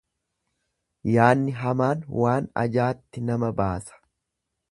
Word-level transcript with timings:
Yaanni 1.15 1.53
hamaan 1.59 2.01
waan 2.23 2.49
ajaatti 2.63 3.25
nama 3.31 3.51
baasa. 3.63 4.01